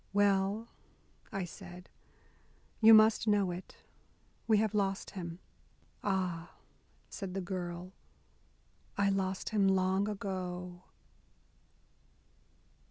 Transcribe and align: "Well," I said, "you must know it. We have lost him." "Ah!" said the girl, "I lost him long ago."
"Well," 0.13 0.67
I 1.31 1.45
said, 1.45 1.87
"you 2.79 2.91
must 2.91 3.27
know 3.27 3.51
it. 3.51 3.75
We 4.47 4.57
have 4.57 4.73
lost 4.73 5.11
him." 5.11 5.37
"Ah!" 6.03 6.53
said 7.07 7.35
the 7.35 7.39
girl, 7.39 7.91
"I 8.97 9.09
lost 9.11 9.49
him 9.49 9.67
long 9.67 10.09
ago." 10.09 10.81